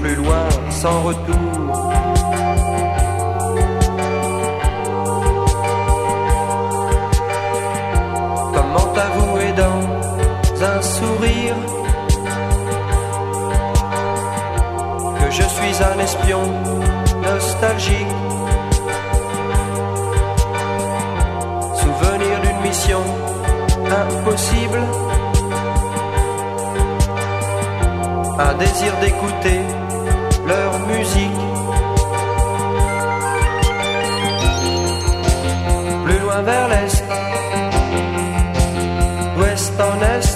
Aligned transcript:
plus 0.00 0.14
loin 0.14 0.48
sans 0.70 1.02
retour. 1.02 1.52
Comment 8.54 8.86
t'avouer 8.94 9.52
dans 9.56 9.80
un 10.64 10.82
sourire 10.82 11.56
que 15.18 15.30
je 15.30 15.42
suis 15.42 15.82
un 15.82 15.98
espion 15.98 16.42
nostalgique? 17.22 18.14
Souvenir 21.74 22.40
d'une 22.42 22.60
mission 22.68 23.02
impossible 23.90 24.80
Un 28.40 28.54
désir 28.54 28.92
d'écouter 29.00 29.60
leur 30.48 30.78
musique. 30.86 31.40
Plus 36.04 36.18
loin 36.20 36.42
vers 36.42 36.68
l'est 36.68 37.04
Ouest 39.38 39.80
en 39.80 39.96
est. 40.14 40.28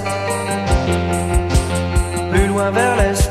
Plus 2.31 2.47
loin 2.47 2.71
vers 2.71 2.97
l'est 2.97 3.31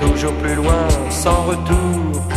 Toujours 0.00 0.34
plus 0.42 0.54
loin 0.54 0.88
sans 1.10 1.42
retour 1.42 2.35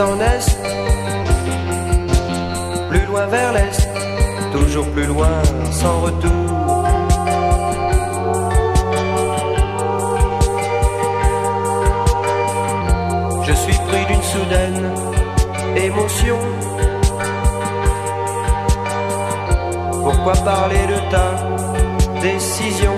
en 0.00 0.18
est, 0.20 0.58
plus 2.88 3.04
loin 3.06 3.26
vers 3.26 3.52
l'est, 3.52 3.88
toujours 4.52 4.86
plus 4.92 5.04
loin 5.04 5.42
sans 5.72 6.00
retour. 6.00 6.84
Je 13.42 13.52
suis 13.52 13.78
pris 13.88 14.06
d'une 14.06 14.22
soudaine 14.22 14.90
émotion. 15.76 16.38
Pourquoi 20.02 20.32
parler 20.32 20.86
de 20.86 21.10
ta 21.10 22.20
décision? 22.22 22.96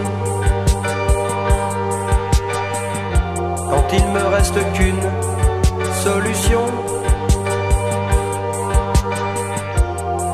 Quand 3.70 3.86
il 3.92 4.04
me 4.06 4.24
reste 4.34 4.72
qu'une 4.74 5.21
solution 6.02 6.66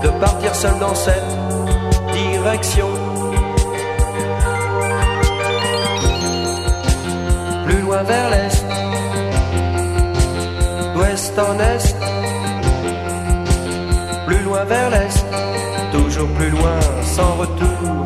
de 0.02 0.08
partir 0.18 0.54
seul 0.54 0.78
dans 0.78 0.94
cette 0.94 1.30
direction. 2.12 2.88
Plus 7.66 7.80
loin 7.82 8.02
vers 8.02 8.30
l'est, 8.30 8.64
d'ouest 10.94 11.38
en 11.38 11.54
est, 11.72 11.86
plus 14.26 14.42
loin 14.44 14.64
vers 14.64 14.88
l'est, 14.88 15.26
toujours 15.92 16.28
plus 16.38 16.50
loin 16.50 16.78
sans 17.02 17.32
retour. 17.42 17.97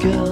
Girl. 0.00 0.29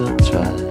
still 0.00 0.16
try. 0.16 0.69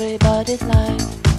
everybody's 0.00 0.62
life. 0.62 1.29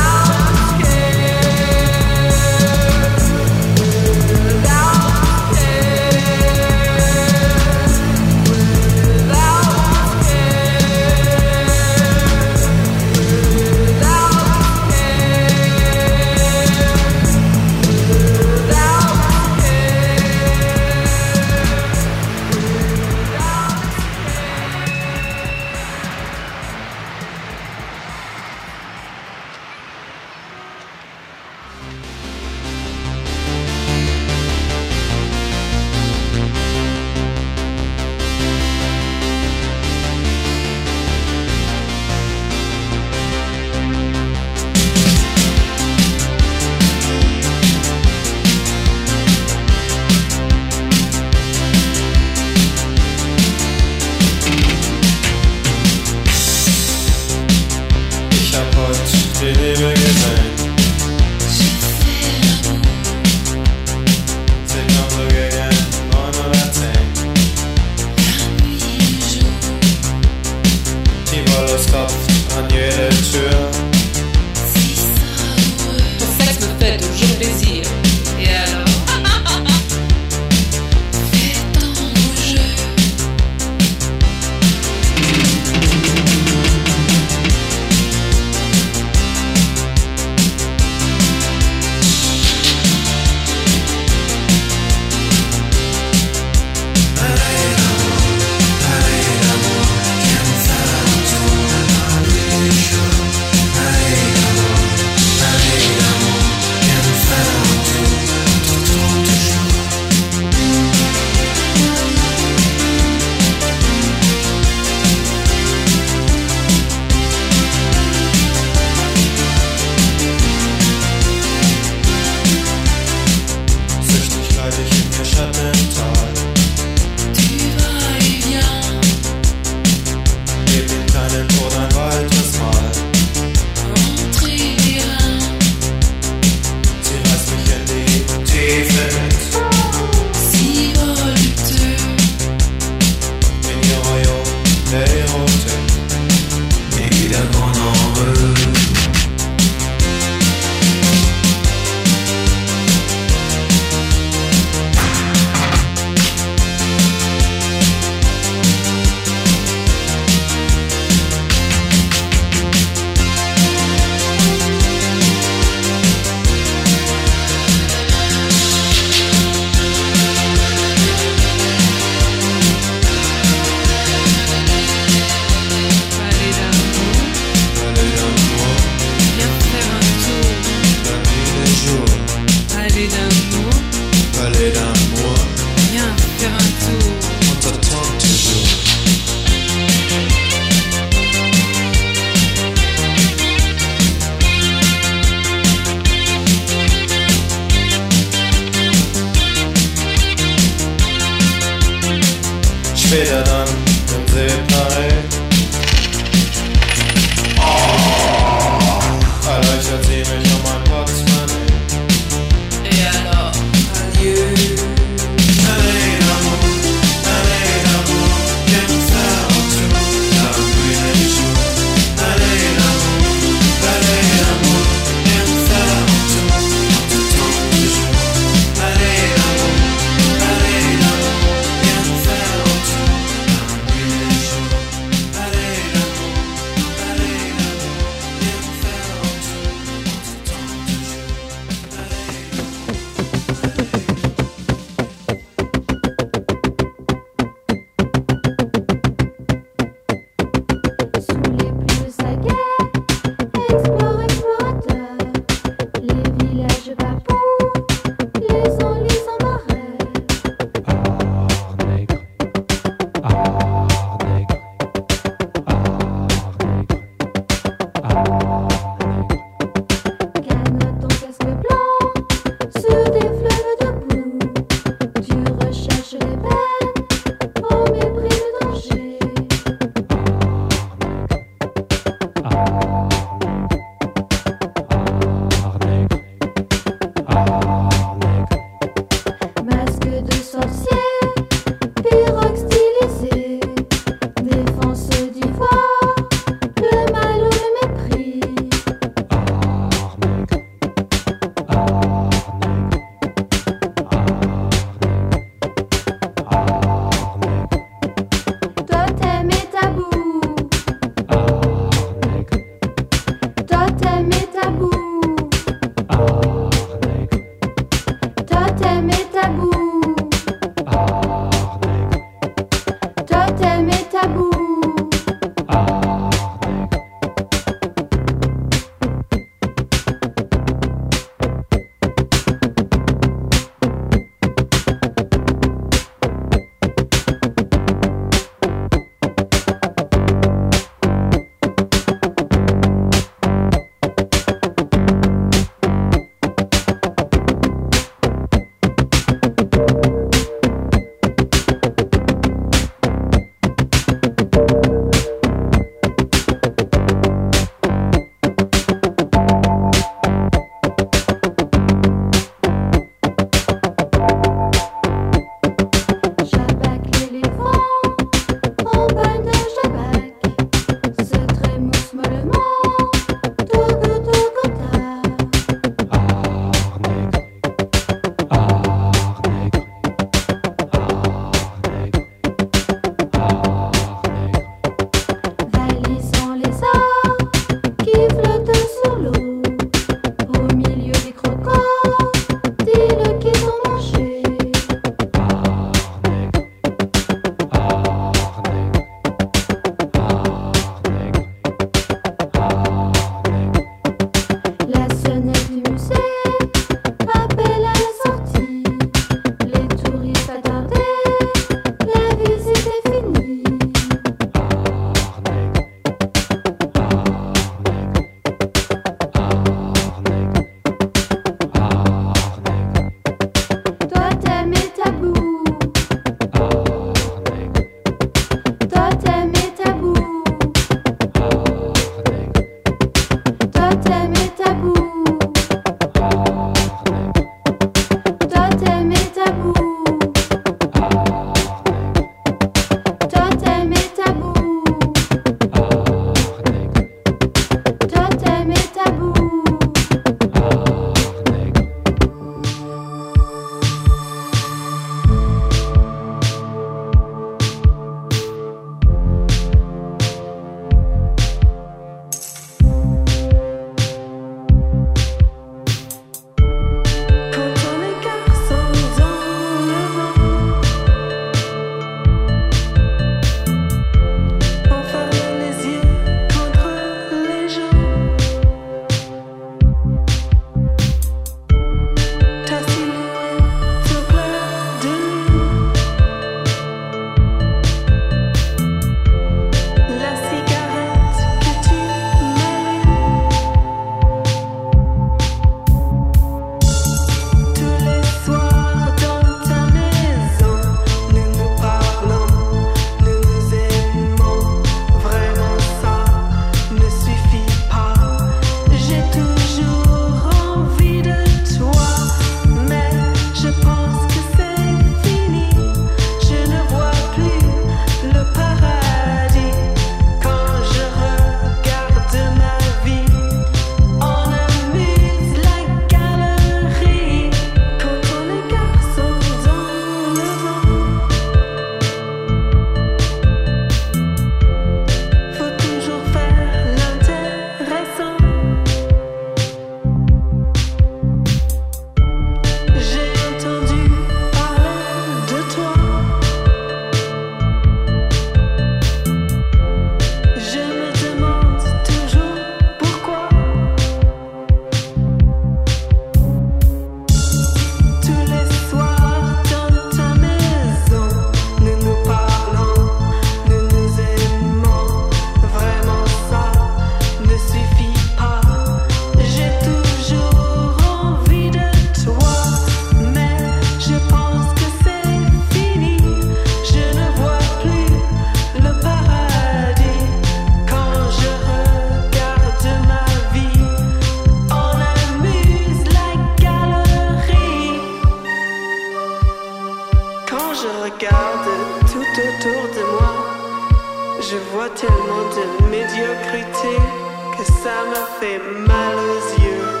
nothing 598.31 598.87
matters 598.87 599.59
you. 599.59 600.00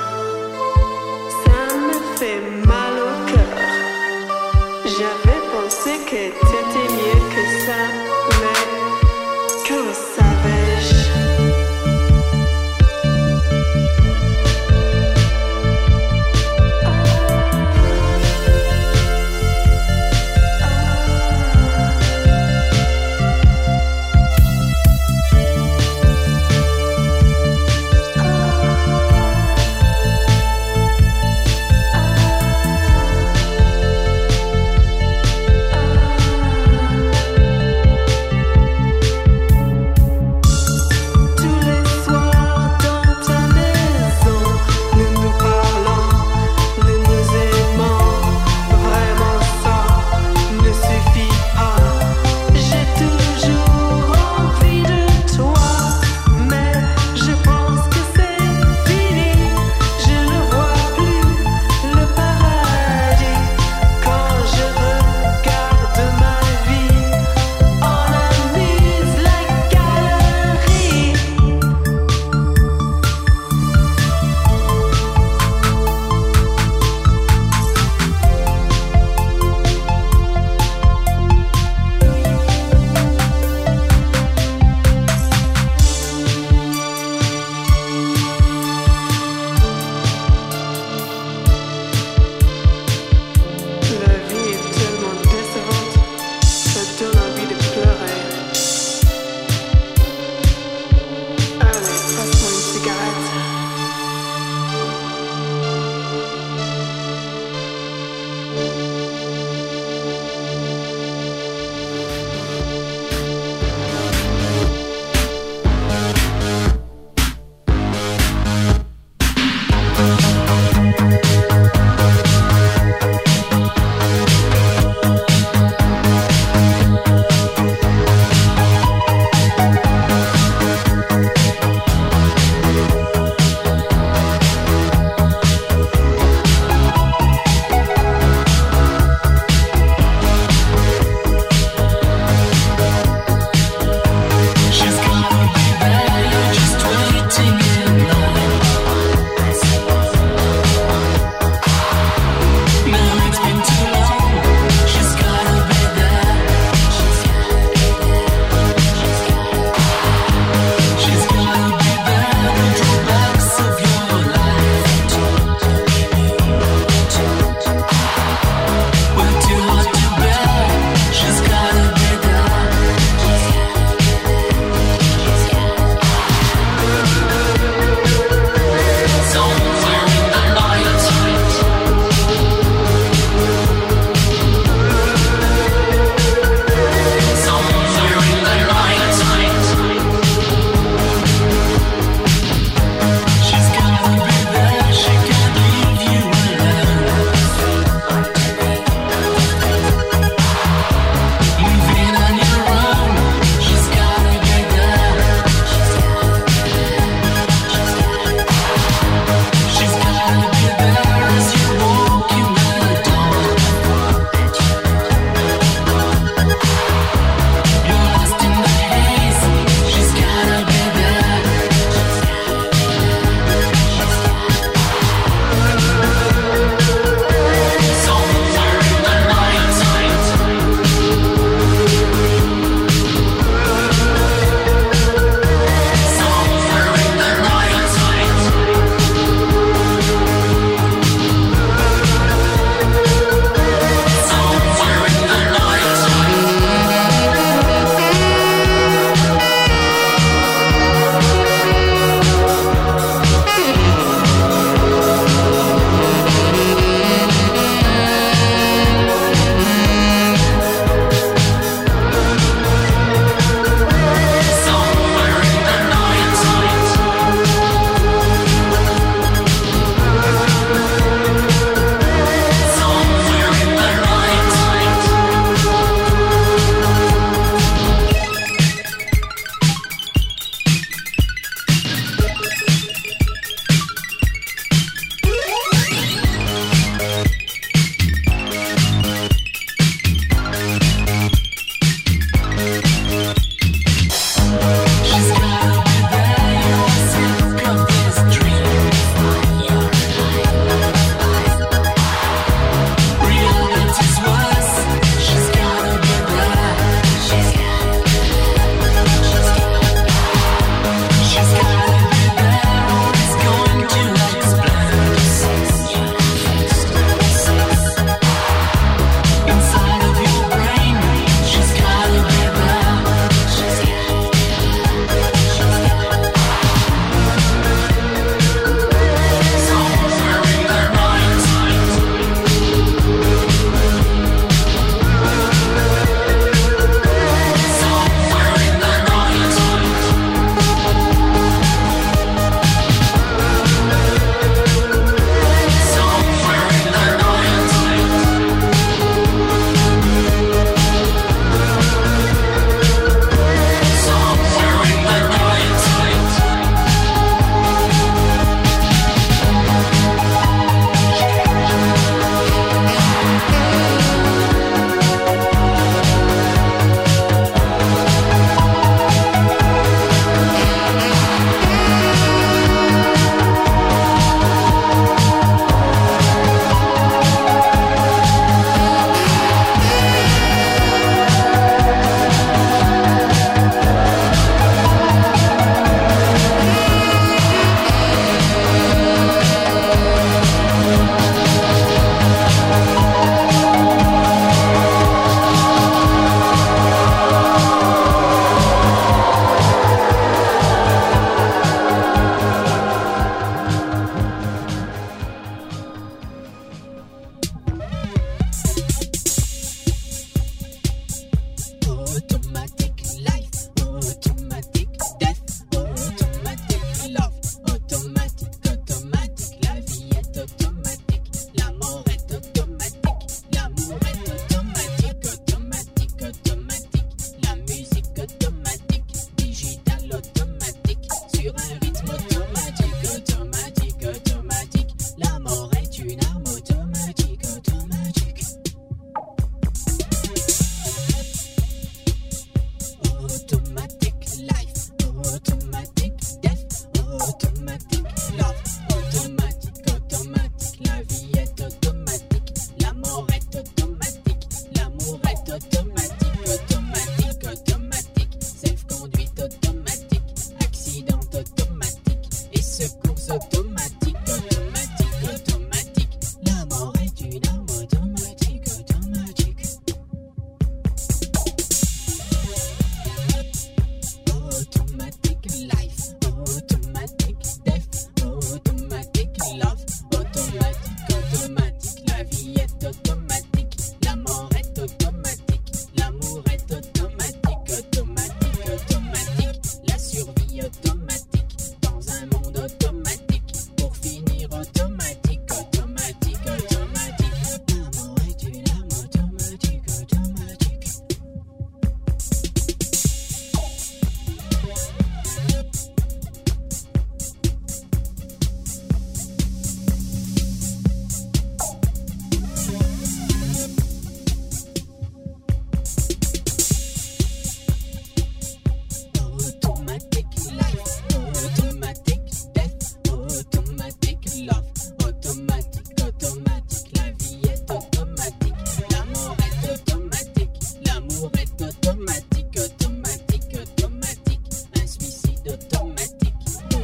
automatique, 535.65 536.33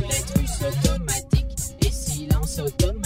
lettre 0.08 0.34
russe 0.40 0.62
automatique 0.62 1.46
et 1.82 1.92
silence 1.92 2.60
automatique. 2.60 2.97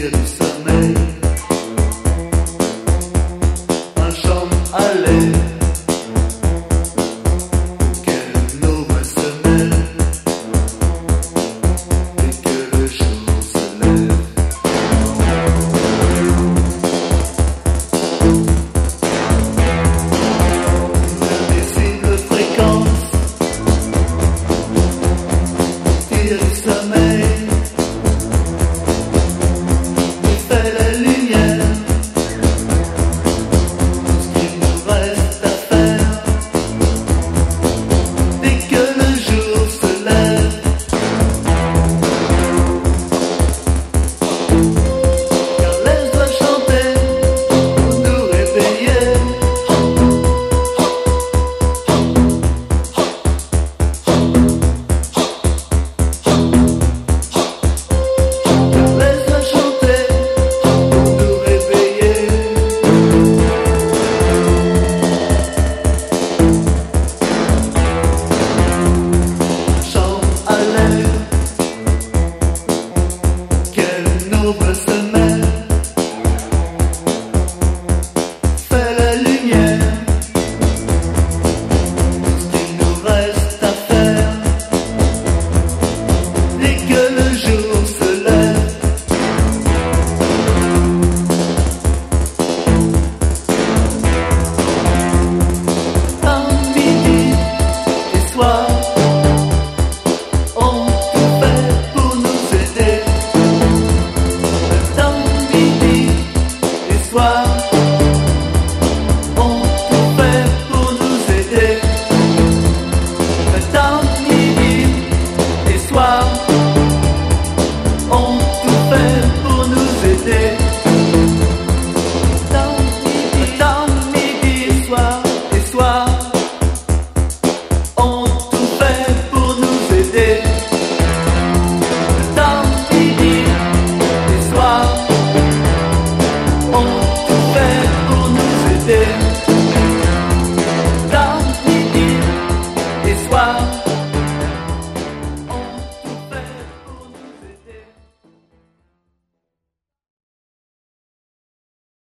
didn't 0.00 0.39